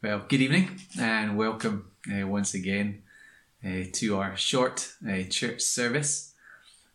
[0.00, 3.02] Well, good evening and welcome uh, once again
[3.66, 6.34] uh, to our short uh, church service.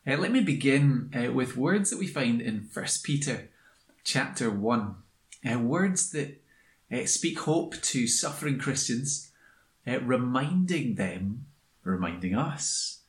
[0.08, 3.50] Uh, let me begin uh, with words that we find in 1 Peter
[4.06, 4.96] chapter 1.
[5.46, 6.42] Uh, words that
[7.06, 9.32] speak hope to suffering Christians,
[9.86, 11.48] reminding them,
[11.84, 13.02] reminding us,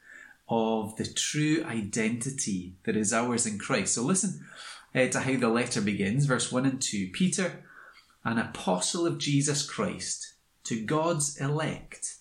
[0.48, 3.94] of the true identity that is ours in Christ.
[3.94, 4.44] So listen
[4.92, 7.10] to how the letter begins, verse 1 and 2.
[7.12, 7.62] Peter,
[8.24, 10.34] an apostle of Jesus Christ,
[10.64, 12.16] to God's elect,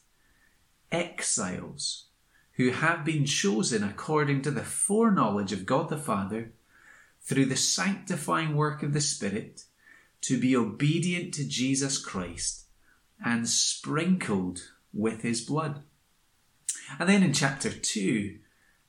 [0.91, 2.07] exiles
[2.53, 6.51] who have been chosen according to the foreknowledge of God the Father,
[7.21, 9.63] through the sanctifying work of the Spirit,
[10.21, 12.65] to be obedient to Jesus Christ
[13.23, 15.83] and sprinkled with his blood.
[16.99, 18.37] And then in chapter 2,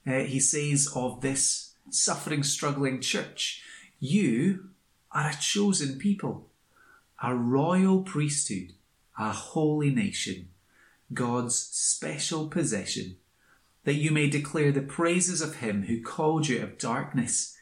[0.07, 3.63] uh, he says of this suffering, struggling church,
[3.99, 4.71] You
[5.13, 6.51] are a chosen people
[7.25, 8.75] a royal priesthood,
[9.19, 10.49] a holy nation,
[11.13, 13.17] God's special possession,
[13.85, 17.57] that you may declare the praises of him who called you out of darkness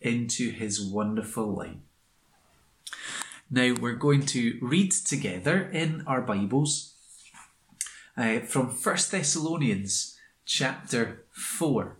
[0.00, 1.78] into his wonderful light.
[3.48, 6.94] Now we're going to read together in our Bibles
[8.16, 11.96] uh, from 1 Thessalonians chapter 4.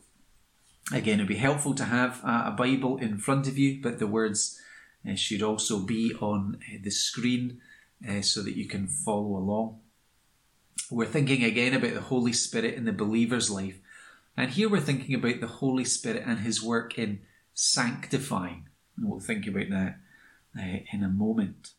[0.93, 4.61] Again, it'd be helpful to have a Bible in front of you, but the words
[5.09, 7.61] uh, should also be on uh, the screen
[8.09, 9.81] uh, so that you can follow along.
[10.91, 13.79] We're thinking again about the Holy Spirit in the believer's life.
[14.37, 17.21] And here we're thinking about the Holy Spirit and his work in
[17.55, 18.69] sanctifying.
[18.97, 19.99] And we'll think about that
[20.59, 21.71] uh, in a moment.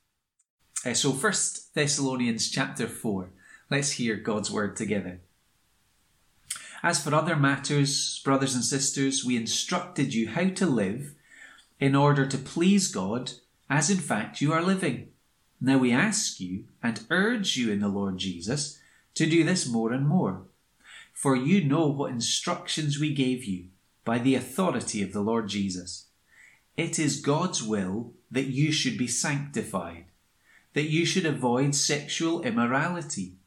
[0.93, 3.31] So, First Thessalonians chapter 4.
[3.71, 5.21] Let's hear God's word together.
[6.83, 11.15] As for other matters, brothers and sisters, we instructed you how to live
[11.79, 13.31] in order to please God,
[13.69, 15.09] as in fact you are living.
[15.59, 18.79] Now we ask you and urge you in the Lord Jesus
[19.15, 20.43] to do this more and more.
[21.13, 23.67] For you know what instructions we gave you
[24.03, 26.07] by the authority of the Lord Jesus.
[26.77, 30.05] It is God's will that you should be sanctified,
[30.73, 33.37] that you should avoid sexual immorality,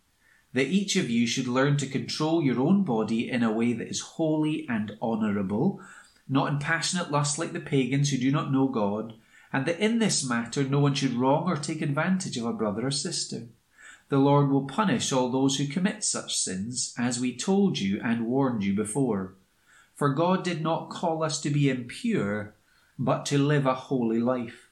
[0.54, 3.88] that each of you should learn to control your own body in a way that
[3.88, 5.80] is holy and honourable
[6.28, 9.14] not in passionate lust like the pagans who do not know God,
[9.52, 12.86] and that in this matter no one should wrong or take advantage of a brother
[12.86, 13.48] or sister.
[14.08, 18.26] The Lord will punish all those who commit such sins, as we told you and
[18.26, 19.34] warned you before.
[19.94, 22.54] For God did not call us to be impure,
[22.98, 24.70] but to live a holy life.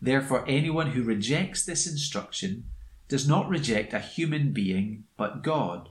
[0.00, 2.64] Therefore, anyone who rejects this instruction
[3.08, 5.90] does not reject a human being, but God,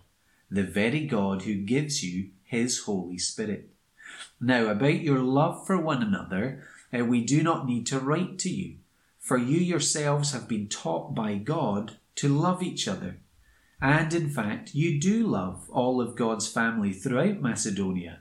[0.49, 3.74] the very God who gives you his Holy Spirit.
[4.39, 8.49] Now, about your love for one another, uh, we do not need to write to
[8.49, 8.75] you,
[9.19, 13.17] for you yourselves have been taught by God to love each other.
[13.81, 18.19] And in fact, you do love all of God's family throughout Macedonia.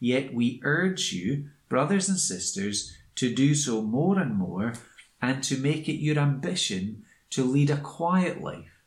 [0.00, 4.74] Yet we urge you, brothers and sisters, to do so more and more,
[5.20, 8.82] and to make it your ambition to lead a quiet life.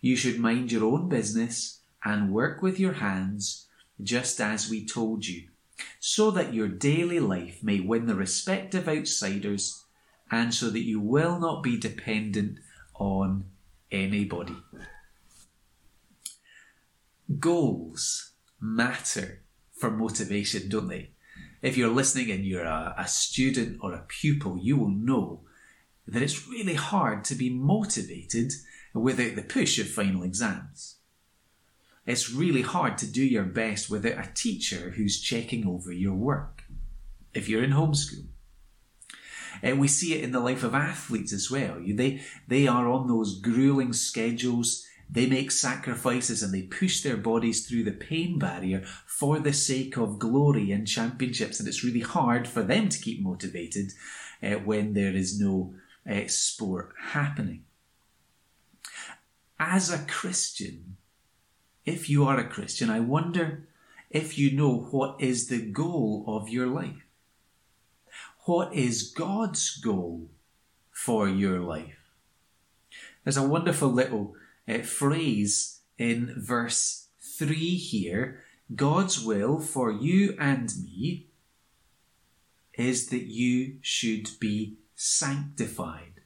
[0.00, 3.66] You should mind your own business and work with your hands,
[4.02, 5.49] just as we told you
[5.98, 9.84] so that your daily life may win the respect of outsiders
[10.30, 12.58] and so that you will not be dependent
[12.94, 13.44] on
[13.90, 14.56] anybody.
[17.38, 19.42] Goals matter
[19.72, 21.10] for motivation, don't they?
[21.62, 25.40] If you're listening and you're a, a student or a pupil, you will know
[26.06, 28.52] that it's really hard to be motivated
[28.94, 30.96] without the push of final exams.
[32.06, 36.64] It's really hard to do your best without a teacher who's checking over your work
[37.34, 38.26] if you're in homeschool.
[39.62, 41.76] And we see it in the life of athletes as well.
[41.86, 44.86] They, they are on those grueling schedules.
[45.10, 49.96] They make sacrifices and they push their bodies through the pain barrier for the sake
[49.96, 51.58] of glory and championships.
[51.58, 53.92] And it's really hard for them to keep motivated
[54.42, 55.74] uh, when there is no
[56.10, 57.64] uh, sport happening.
[59.58, 60.96] As a Christian,
[61.84, 63.66] if you are a Christian, I wonder
[64.10, 67.06] if you know what is the goal of your life.
[68.44, 70.28] What is God's goal
[70.90, 72.12] for your life?
[73.24, 74.34] There's a wonderful little
[74.68, 78.42] uh, phrase in verse 3 here
[78.74, 81.26] God's will for you and me
[82.74, 86.20] is that you should be sanctified.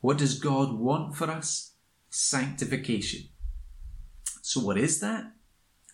[0.00, 1.72] What does God want for us?
[2.10, 3.28] Sanctification.
[4.46, 5.32] So, what is that?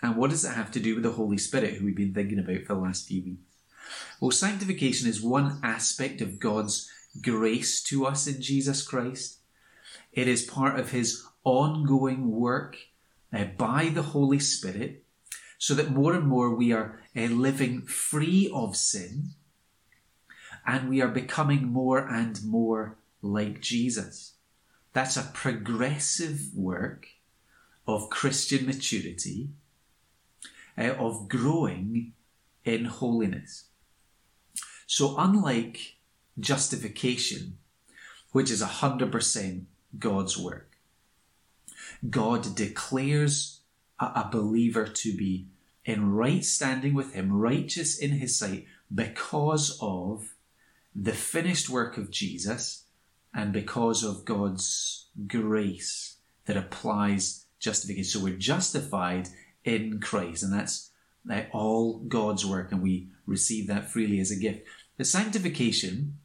[0.02, 2.38] And what does it have to do with the Holy Spirit, who we've been thinking
[2.38, 3.56] about for the last few weeks?
[4.20, 6.86] Well, sanctification is one aspect of God's
[7.22, 9.38] grace to us in Jesus Christ.
[10.12, 12.76] It is part of his ongoing work
[13.32, 15.02] uh, by the Holy Spirit
[15.56, 19.30] so that more and more we are uh, living free of sin
[20.66, 24.34] and we are becoming more and more like Jesus.
[24.92, 27.06] That's a progressive work
[27.86, 29.50] of Christian maturity,
[30.78, 32.12] uh, of growing
[32.64, 33.64] in holiness.
[34.86, 35.96] So, unlike
[36.38, 37.58] justification,
[38.32, 39.64] which is 100%
[39.98, 40.76] God's work,
[42.08, 43.60] God declares
[43.98, 45.46] a, a believer to be
[45.84, 50.34] in right standing with Him, righteous in His sight, because of
[50.94, 52.84] the finished work of Jesus
[53.34, 58.04] and because of God's grace that applies justification.
[58.04, 59.28] So we're justified
[59.64, 60.90] in Christ, and that's
[61.52, 64.66] all God's work, and we receive that freely as a gift.
[64.98, 66.18] The sanctification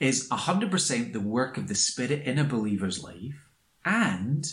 [0.00, 3.48] is 100% the work of the Spirit in a believer's life
[3.84, 4.52] and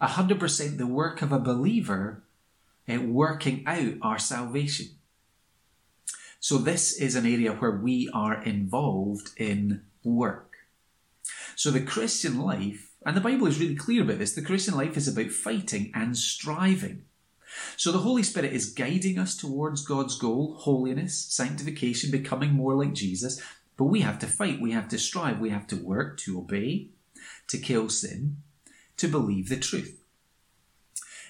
[0.00, 2.22] 100% the work of a believer
[2.88, 4.88] uh, working out our salvation.
[6.40, 10.56] So, this is an area where we are involved in work.
[11.54, 14.96] So, the Christian life, and the Bible is really clear about this, the Christian life
[14.96, 17.04] is about fighting and striving.
[17.76, 22.94] So, the Holy Spirit is guiding us towards God's goal holiness, sanctification, becoming more like
[22.94, 23.42] Jesus.
[23.76, 26.88] But we have to fight, we have to strive, we have to work to obey,
[27.48, 28.38] to kill sin,
[28.96, 30.02] to believe the truth.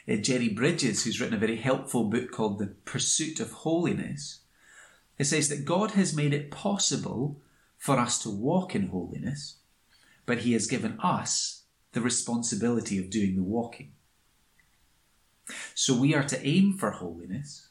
[0.08, 4.40] Uh, Jerry Bridges, who's written a very helpful book called The Pursuit of Holiness,
[5.18, 7.40] it says that God has made it possible
[7.78, 9.56] for us to walk in holiness,
[10.26, 11.61] but He has given us
[11.92, 13.92] the responsibility of doing the walking.
[15.74, 17.68] So we are to aim for holiness,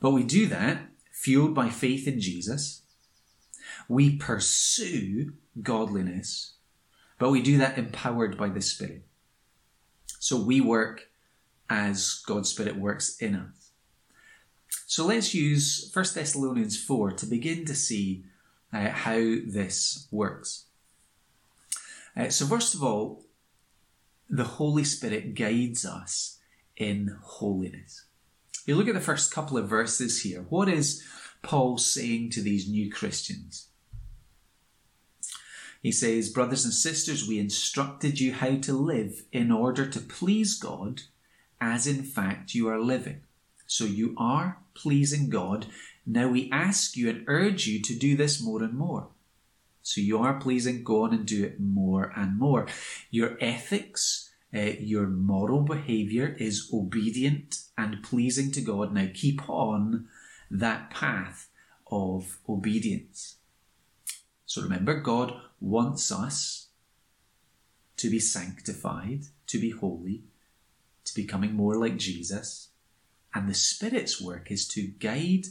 [0.00, 0.82] but we do that
[1.12, 2.82] fueled by faith in Jesus.
[3.88, 5.32] We pursue
[5.62, 6.54] godliness,
[7.18, 9.06] but we do that empowered by the Spirit.
[10.18, 11.08] So we work
[11.70, 13.70] as God's Spirit works in us.
[14.86, 18.24] So let's use 1 Thessalonians 4 to begin to see
[18.72, 20.66] uh, how this works.
[22.16, 23.24] Uh, so, first of all,
[24.28, 26.38] the Holy Spirit guides us
[26.76, 28.06] in holiness.
[28.66, 30.46] You look at the first couple of verses here.
[30.48, 31.04] What is
[31.42, 33.68] Paul saying to these new Christians?
[35.82, 40.58] He says, Brothers and sisters, we instructed you how to live in order to please
[40.58, 41.02] God,
[41.60, 43.20] as in fact you are living.
[43.66, 45.66] So you are pleasing God.
[46.06, 49.08] Now we ask you and urge you to do this more and more.
[49.84, 52.66] So you are pleasing, go on and do it more and more.
[53.10, 58.94] Your ethics, uh, your moral behavior is obedient and pleasing to God.
[58.94, 60.08] Now keep on
[60.50, 61.50] that path
[61.90, 63.36] of obedience.
[64.46, 66.68] So remember, God wants us
[67.98, 70.24] to be sanctified, to be holy,
[71.04, 72.68] to becoming more like Jesus.
[73.34, 75.46] And the Spirit's work is to guide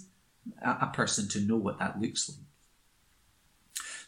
[0.66, 2.43] a person to know what that looks like.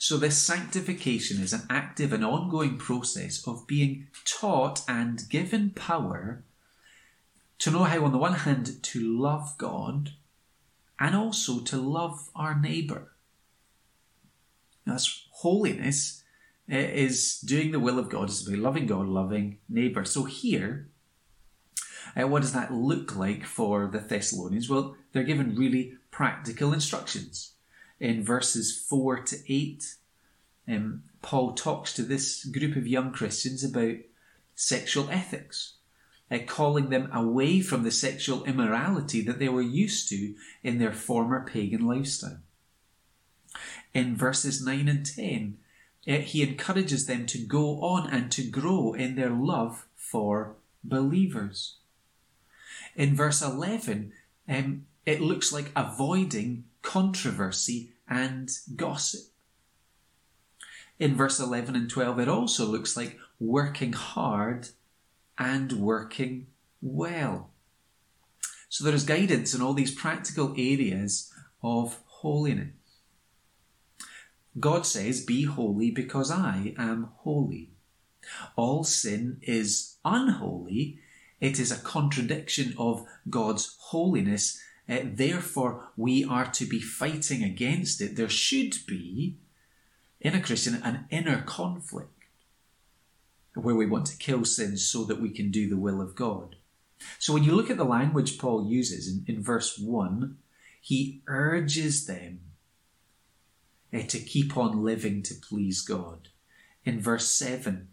[0.07, 6.43] So, this sanctification is an active and ongoing process of being taught and given power
[7.57, 10.11] to know how, on the one hand, to love God
[10.99, 13.13] and also to love our neighbour.
[14.85, 16.21] That's holiness
[16.67, 20.05] is doing the will of God, is about loving God, loving neighbour.
[20.05, 20.87] So, here,
[22.15, 24.69] uh, what does that look like for the Thessalonians?
[24.69, 27.54] Well, they're given really practical instructions.
[28.05, 29.95] In verses 4 to 8,
[30.67, 33.95] um, Paul talks to this group of young Christians about
[34.53, 35.77] sexual ethics,
[36.29, 40.93] uh, calling them away from the sexual immorality that they were used to in their
[40.93, 42.37] former pagan lifestyle.
[43.91, 45.57] In verses 9 and 10,
[46.07, 51.77] uh, he encourages them to go on and to grow in their love for believers.
[52.95, 54.13] In verse 11,
[54.47, 59.21] um, it looks like avoiding controversy and gossip.
[60.99, 64.69] In verse 11 and 12, it also looks like working hard
[65.37, 66.47] and working
[66.81, 67.49] well.
[68.69, 71.31] So there is guidance in all these practical areas
[71.61, 72.69] of holiness.
[74.57, 77.71] God says, Be holy because I am holy.
[78.55, 80.99] All sin is unholy
[81.41, 84.61] it is a contradiction of God's holiness.
[84.87, 88.15] Uh, therefore, we are to be fighting against it.
[88.15, 89.37] There should be,
[90.21, 92.11] in a Christian, an inner conflict
[93.55, 96.57] where we want to kill sin so that we can do the will of God.
[97.19, 100.37] So when you look at the language Paul uses in, in verse 1,
[100.81, 102.41] he urges them
[103.93, 106.29] uh, to keep on living to please God.
[106.83, 107.87] In verse 7,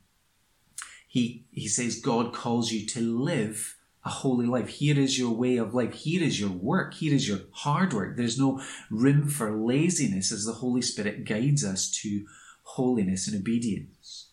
[1.08, 4.68] he, he says God calls you to live a holy life.
[4.68, 5.94] Here is your way of life.
[5.94, 6.94] Here is your work.
[6.94, 8.16] Here is your hard work.
[8.16, 12.26] There's no room for laziness as the Holy Spirit guides us to
[12.62, 14.28] holiness and obedience.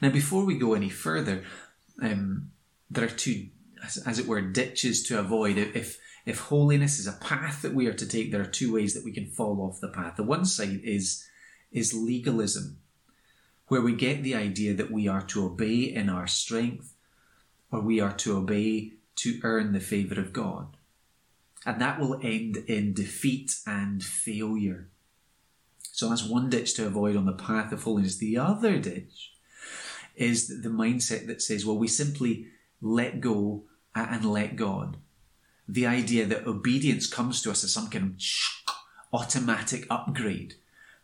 [0.00, 1.44] Now, before we go any further,
[2.00, 2.50] um,
[2.90, 3.48] there are two,
[3.84, 5.58] as, as, it were, ditches to avoid.
[5.58, 8.92] If if holiness is a path that we are to take, there are two ways
[8.94, 10.16] that we can fall off the path.
[10.16, 11.26] The one side is
[11.70, 12.78] is legalism,
[13.68, 16.94] where we get the idea that we are to obey in our strength
[17.70, 20.76] or we are to obey to earn the favour of God.
[21.66, 24.88] And that will end in defeat and failure.
[25.82, 28.16] So that's one ditch to avoid on the path of holiness.
[28.16, 29.32] The other ditch
[30.14, 32.46] is the mindset that says, well, we simply
[32.80, 34.96] let go and let God.
[35.68, 38.74] The idea that obedience comes to us as some kind of
[39.12, 40.54] automatic upgrade,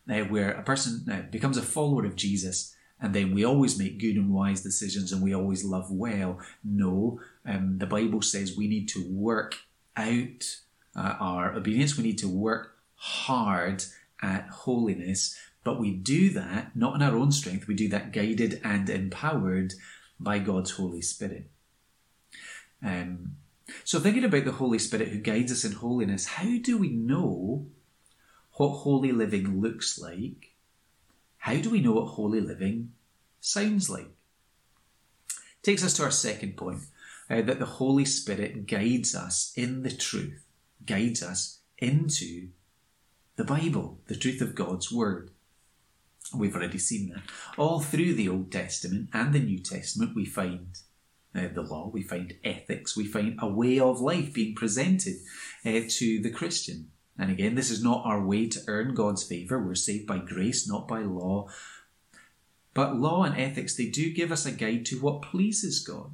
[0.05, 2.74] where a person becomes a follower of Jesus
[3.05, 6.39] and then we always make good and wise decisions and we always love well.
[6.63, 9.57] No, um, the Bible says we need to work
[9.95, 10.57] out
[10.95, 13.83] uh, our obedience, we need to work hard
[14.23, 18.59] at holiness, but we do that not in our own strength, we do that guided
[18.63, 19.75] and empowered
[20.19, 21.51] by God's Holy Spirit.
[22.83, 23.35] Um,
[23.83, 27.67] so, thinking about the Holy Spirit who guides us in holiness, how do we know
[28.53, 30.55] what holy living looks like?
[31.37, 32.93] How do we know what holy living
[33.45, 34.09] sounds like?
[35.61, 36.81] Takes us to our second point
[37.29, 40.45] uh, that the Holy Spirit guides us in the truth,
[40.85, 42.49] guides us into
[43.35, 45.31] the Bible, the truth of God's Word.
[46.33, 47.23] We've already seen that.
[47.57, 50.77] All through the Old Testament and the New Testament, we find
[51.35, 55.15] uh, the law, we find ethics, we find a way of life being presented
[55.65, 56.91] uh, to the Christian.
[57.17, 59.61] And again, this is not our way to earn God's favour.
[59.61, 61.47] We're saved by grace, not by law.
[62.75, 66.11] But law and ethics, they do give us a guide to what pleases God.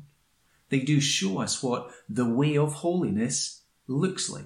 [0.69, 4.45] They do show us what the way of holiness looks like.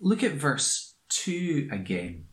[0.00, 2.26] Look at verse 2 again.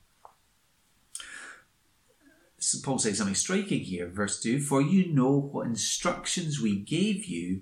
[2.84, 7.62] Paul says something striking here, verse 2 For you know what instructions we gave you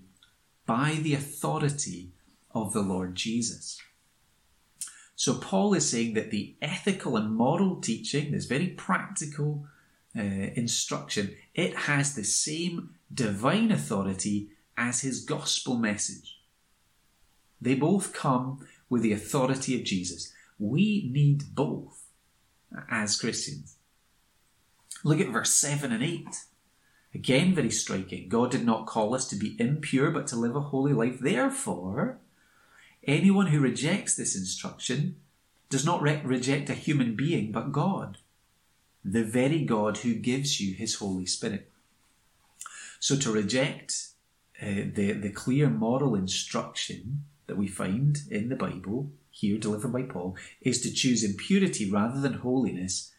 [0.65, 2.11] by the authority
[2.51, 3.79] of the Lord Jesus.
[5.15, 9.65] So Paul is saying that the ethical and moral teaching, this very practical
[10.17, 16.39] uh, instruction, it has the same divine authority as his gospel message.
[17.61, 20.33] They both come with the authority of Jesus.
[20.59, 22.03] We need both
[22.89, 23.77] as Christians.
[25.03, 26.27] Look at verse 7 and 8.
[27.15, 28.27] Again, very striking.
[28.27, 31.19] God did not call us to be impure, but to live a holy life.
[31.19, 32.19] Therefore,
[33.05, 35.17] Anyone who rejects this instruction
[35.69, 38.19] does not re- reject a human being, but God,
[39.03, 41.69] the very God who gives you his Holy Spirit.
[42.99, 44.09] So to reject
[44.61, 50.03] uh, the, the clear moral instruction that we find in the Bible, here delivered by
[50.03, 53.11] Paul, is to choose impurity rather than holiness,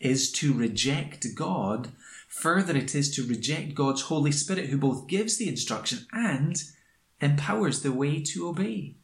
[0.00, 1.88] is to reject God.
[2.28, 6.62] Further, it is to reject God's Holy Spirit, who both gives the instruction and
[7.20, 8.94] empowers the way to obey.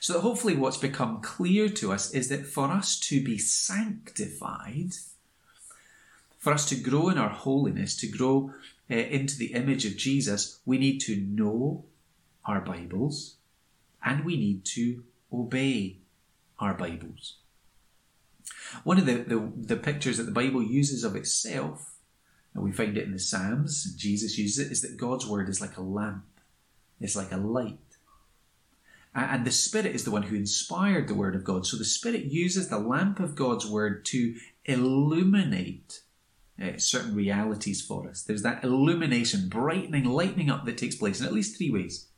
[0.00, 4.94] So that hopefully what's become clear to us is that for us to be sanctified,
[6.38, 8.54] for us to grow in our holiness, to grow
[8.90, 11.84] uh, into the image of Jesus, we need to know
[12.46, 13.36] our Bibles
[14.02, 15.98] and we need to obey
[16.58, 17.36] our Bibles.
[18.84, 21.98] One of the, the, the pictures that the Bible uses of itself,
[22.54, 25.60] and we find it in the Psalms, Jesus uses it, is that God's Word is
[25.60, 26.24] like a lamp,
[27.00, 27.78] it's like a light.
[29.14, 31.66] And the Spirit is the one who inspired the Word of God.
[31.66, 36.02] So the Spirit uses the lamp of God's Word to illuminate
[36.62, 38.22] uh, certain realities for us.
[38.22, 42.08] There's that illumination, brightening, lightening up that takes place in at least three ways.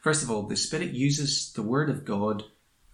[0.00, 2.42] First of all, the Spirit uses the Word of God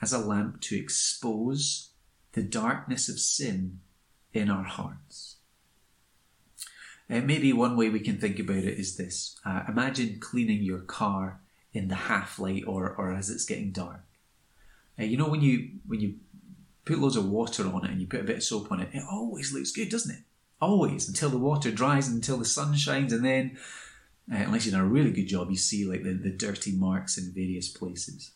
[0.03, 1.93] as a lamp to expose
[2.33, 3.81] the darkness of sin
[4.35, 5.37] in our hearts.
[7.11, 10.81] Uh, maybe one way we can think about it is this uh, imagine cleaning your
[10.81, 11.41] car
[11.73, 14.01] in the half light or, or as it's getting dark.
[14.99, 16.15] Uh, you know when you when you
[16.85, 18.89] put loads of water on it and you put a bit of soap on it,
[18.93, 20.23] it always looks good, doesn't it?
[20.61, 23.59] Always until the water dries, and until the sun shines, and then
[24.33, 27.17] uh, unless you've done a really good job, you see like the, the dirty marks
[27.17, 28.33] in various places.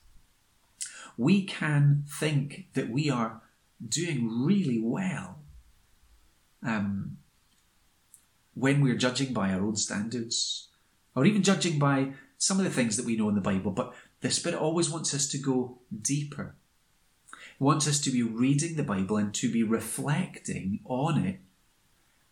[1.16, 3.42] We can think that we are
[3.86, 5.40] doing really well
[6.64, 7.18] um,
[8.54, 10.68] when we're judging by our own standards,
[11.14, 13.94] or even judging by some of the things that we know in the Bible, but
[14.20, 16.56] the Spirit always wants us to go deeper.
[17.60, 21.38] wants us to be reading the Bible and to be reflecting on it.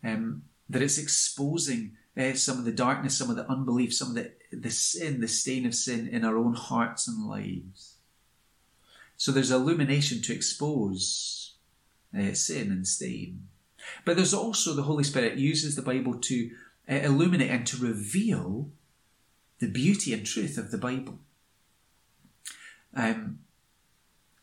[0.02, 4.14] Um, that it's exposing uh, some of the darkness, some of the unbelief, some of
[4.16, 7.94] the, the sin, the stain of sin in our own hearts and lives.
[9.16, 11.54] So there's illumination to expose
[12.18, 13.46] uh, sin and stain.
[14.04, 16.50] But there's also the Holy Spirit uses the Bible to
[16.90, 18.72] uh, illuminate and to reveal
[19.60, 21.18] the beauty and truth of the Bible.
[22.94, 23.40] Um,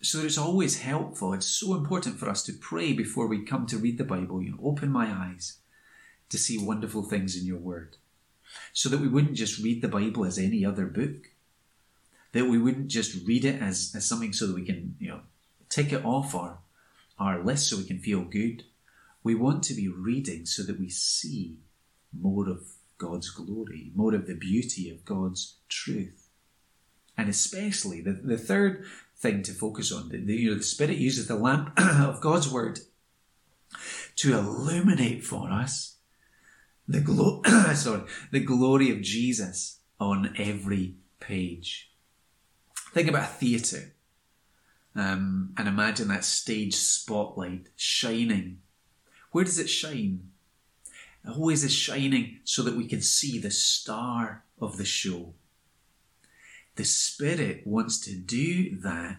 [0.02, 1.34] so it's always helpful.
[1.34, 4.42] It's so important for us to pray before we come to read the Bible.
[4.42, 5.58] You know, open my eyes
[6.30, 7.98] to see wonderful things in your Word,
[8.74, 11.32] so that we wouldn't just read the Bible as any other book.
[12.34, 15.22] That we wouldn't just read it as, as something so that we can, you know,
[15.70, 16.60] tick it off our,
[17.18, 18.64] our list so we can feel good.
[19.24, 21.58] We want to be reading so that we see
[22.14, 26.30] more of God's glory, more of the beauty of God's truth.
[27.18, 28.86] And especially the, the third
[29.16, 32.80] thing to focus on, the, you know, the Spirit uses the lamp of God's Word
[34.18, 35.98] to illuminate for us
[36.88, 37.42] the glo-
[37.74, 41.92] sorry, the glory of Jesus on every page.
[42.94, 43.94] Think about a theatre
[44.96, 48.60] um, and imagine that stage spotlight shining.
[49.32, 50.32] Where does it shine?
[51.28, 55.34] Always is shining so that we can see the star of the show.
[56.76, 59.18] The Spirit wants to do that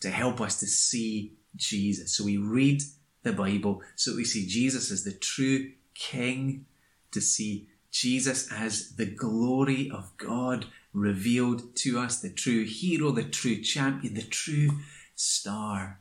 [0.00, 2.16] to help us to see Jesus.
[2.16, 2.82] So we read
[3.22, 6.66] the Bible so we see Jesus as the true King,
[7.12, 13.24] to see Jesus as the glory of God revealed to us, the true hero, the
[13.24, 14.70] true champion, the true
[15.14, 16.00] star.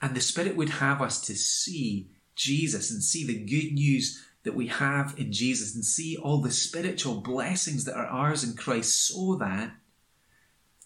[0.00, 2.08] And the Spirit would have us to see
[2.38, 6.50] Jesus and see the good news that we have in Jesus and see all the
[6.50, 9.72] spiritual blessings that are ours in Christ so that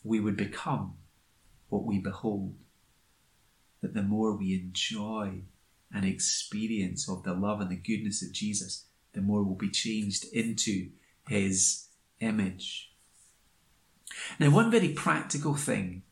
[0.03, 0.95] we would become
[1.69, 2.55] what we behold.
[3.83, 5.43] That the more we enjoy
[5.95, 10.25] and experience of the love and the goodness of Jesus, the more we'll be changed
[10.33, 10.89] into
[11.29, 11.89] his
[12.21, 12.93] image.
[14.39, 16.03] Now, one very practical thing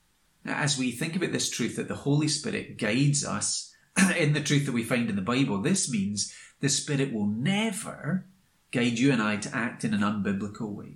[0.45, 3.70] as we think about this truth that the Holy Spirit guides us
[4.17, 8.25] in the truth that we find in the Bible, this means the Spirit will never
[8.73, 10.95] guide you and I to act in an unbiblical way.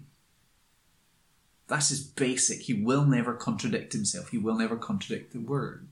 [1.66, 2.62] That's his basic.
[2.62, 4.28] He will never contradict himself.
[4.28, 5.88] He will never contradict the word.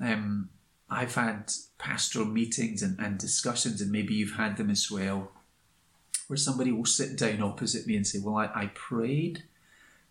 [0.00, 0.50] Um,
[0.88, 5.32] I've had pastoral meetings and, and discussions, and maybe you've had them as well,
[6.28, 9.42] where somebody will sit down opposite me and say, Well, I, I prayed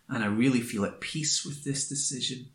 [0.08, 2.48] and I really feel at peace with this decision.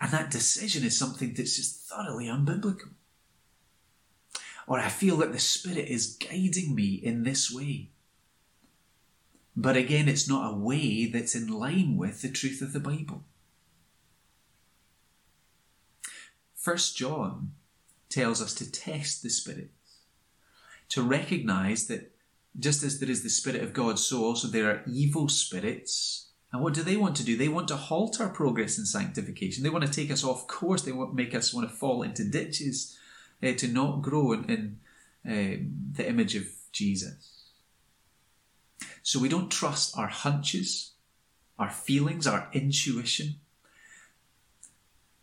[0.00, 2.90] And that decision is something that's just thoroughly unbiblical.
[4.66, 7.90] Or I feel that the Spirit is guiding me in this way.
[9.56, 13.24] But again, it's not a way that's in line with the truth of the Bible.
[16.54, 17.52] First John
[18.08, 19.98] tells us to test the spirits,
[20.90, 22.12] to recognize that
[22.58, 26.62] just as there is the Spirit of God, so also there are evil spirits and
[26.62, 27.36] what do they want to do?
[27.36, 29.62] They want to halt our progress in sanctification.
[29.62, 30.82] They want to take us off course.
[30.82, 32.98] They want to make us want to fall into ditches,
[33.42, 34.78] uh, to not grow in, in
[35.24, 37.44] um, the image of Jesus.
[39.02, 40.92] So we don't trust our hunches,
[41.58, 43.36] our feelings, our intuition.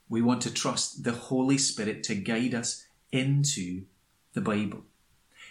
[0.10, 3.84] We want to trust the Holy Spirit to guide us into
[4.34, 4.84] the Bible.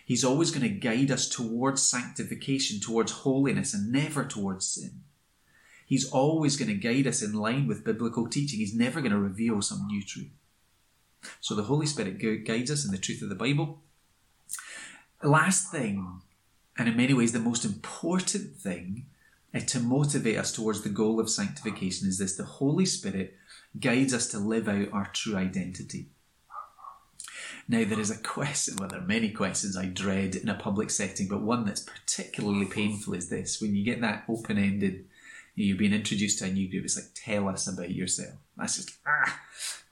[0.06, 5.02] He's always going to guide us towards sanctification, towards holiness, and never towards sin.
[5.87, 8.59] He's always going to guide us in line with biblical teaching.
[8.59, 10.31] He's never going to reveal some new truth.
[11.40, 13.79] So the Holy Spirit guides us in the truth of the Bible.
[15.22, 16.20] Last thing,
[16.77, 19.07] and in many ways the most important thing,
[19.55, 23.35] uh, to motivate us towards the goal of sanctification is this the Holy Spirit
[23.79, 26.09] guides us to live out our true identity.
[27.68, 30.90] Now, there is a question, well, there are many questions I dread in a public
[30.90, 35.07] setting, but one that's particularly painful is this when you get that open ended
[35.57, 36.85] you've been introduced to a new group.
[36.85, 38.35] It's like, tell us about yourself.
[38.57, 39.40] That's just, ah,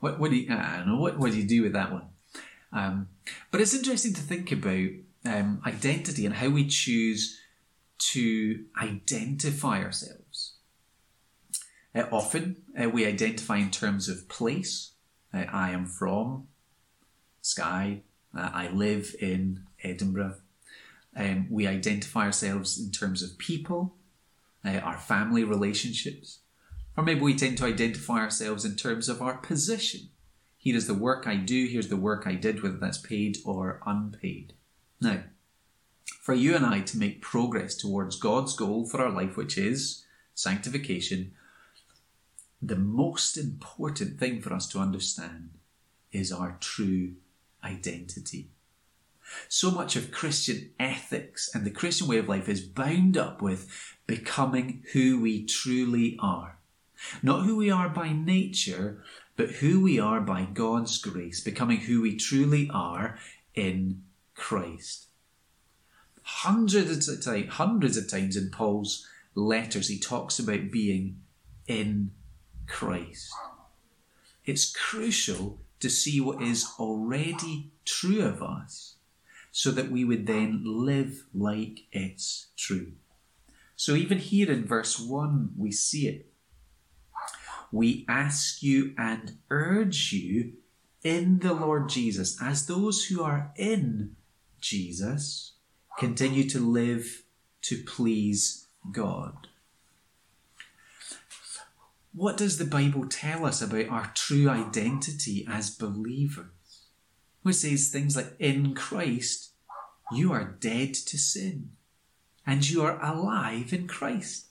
[0.01, 2.09] what, what do you, I don't know, what, what do you do with that one?
[2.73, 3.09] Um,
[3.51, 4.91] but it's interesting to think about
[5.25, 7.41] um, identity and how we choose
[7.99, 10.55] to identify ourselves.
[11.95, 14.93] Uh, often uh, we identify in terms of place.
[15.33, 16.49] Uh, I am from
[17.41, 18.03] Skye.
[18.37, 20.37] Uh, I live in Edinburgh.
[21.17, 23.95] Um, we identify ourselves in terms of people
[24.65, 26.41] uh, our family relationships.
[26.97, 30.09] Or maybe we tend to identify ourselves in terms of our position.
[30.57, 33.83] Here is the work I do, here's the work I did, whether that's paid or
[33.85, 34.55] unpaid.
[35.01, 35.25] Now,
[36.21, 40.05] for you and I to make progress towards God's goal for our life, which is
[40.35, 41.33] sanctification,
[42.63, 45.51] the most important thing for us to understand
[46.13, 47.15] is our true
[47.63, 48.49] identity.
[49.49, 53.71] So much of Christian ethics and the Christian way of life is bound up with
[54.07, 56.59] becoming who we truly are.
[57.23, 59.03] Not who we are by nature,
[59.37, 63.19] but who we are by God's grace, becoming who we truly are
[63.55, 64.03] in
[64.35, 65.07] Christ.
[66.23, 71.21] Hundreds of, time, hundreds of times in Paul's letters, he talks about being
[71.67, 72.13] in
[72.67, 73.33] Christ.
[74.47, 78.94] It's crucial to see what is already true of us
[79.57, 82.91] so that we would then live like it's true.
[83.77, 86.27] So, even here in verse 1, we see it.
[87.71, 90.55] We ask you and urge you
[91.05, 94.17] in the Lord Jesus, as those who are in
[94.61, 95.53] Jesus,
[96.01, 97.23] continue to live
[97.63, 99.47] to please God.
[102.13, 106.47] What does the Bible tell us about our true identity as believers?
[107.45, 109.51] It says things like, in Christ,
[110.13, 111.73] you are dead to sin,
[112.47, 114.47] and you are alive in Christ.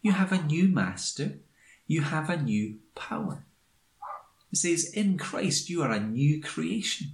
[0.00, 1.40] You have a new master,
[1.86, 3.44] you have a new power.
[4.52, 7.12] It says, in Christ, you are a new creation.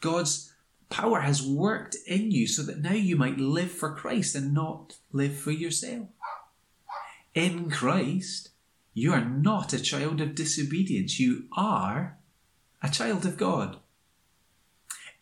[0.00, 0.52] God's
[0.88, 4.96] power has worked in you so that now you might live for Christ and not
[5.12, 6.08] live for yourself
[7.38, 8.50] in Christ,
[8.94, 11.20] you are not a child of disobedience.
[11.20, 12.18] You are
[12.82, 13.78] a child of God.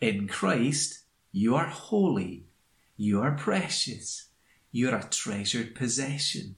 [0.00, 1.00] In Christ,
[1.32, 2.46] you are holy.
[2.96, 4.28] You are precious.
[4.72, 6.56] You are a treasured possession.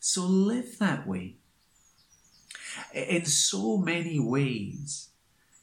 [0.00, 1.36] So live that way.
[2.94, 5.10] In so many ways,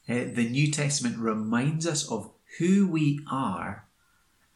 [0.08, 3.86] uh, the New Testament reminds us of who we are,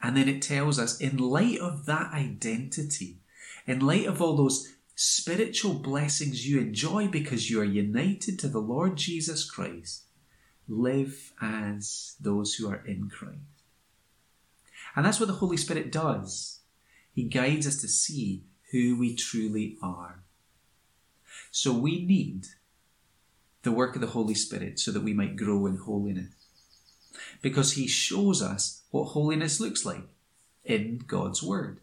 [0.02, 3.18] and then it tells us, in light of that identity,
[3.66, 8.60] in light of all those spiritual blessings you enjoy because you are united to the
[8.60, 10.04] Lord Jesus Christ,
[10.68, 13.38] live as those who are in Christ.
[14.96, 16.60] And that's what the Holy Spirit does.
[17.12, 20.22] He guides us to see who we truly are.
[21.50, 22.46] So we need
[23.62, 26.32] the work of the Holy Spirit so that we might grow in holiness.
[27.42, 30.08] Because He shows us what holiness looks like
[30.64, 31.80] in God's Word.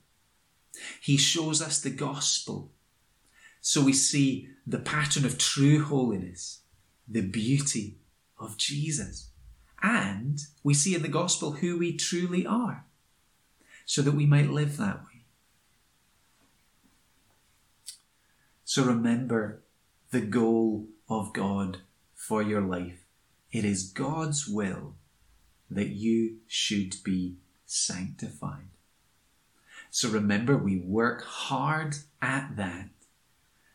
[1.02, 2.72] He shows us the gospel.
[3.62, 6.62] So we see the pattern of true holiness,
[7.08, 7.98] the beauty
[8.40, 9.30] of Jesus.
[9.82, 12.86] And we see in the gospel who we truly are,
[13.86, 15.26] so that we might live that way.
[18.64, 19.62] So remember
[20.12, 21.80] the goal of God
[22.16, 23.06] for your life.
[23.52, 24.96] It is God's will
[25.70, 28.70] that you should be sanctified.
[29.90, 32.90] So remember, we work hard at that,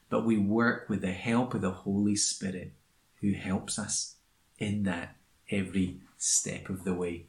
[0.08, 2.72] but we work with the help of the Holy Spirit
[3.20, 4.16] who helps us
[4.58, 5.16] in that
[5.50, 7.26] every step of the way.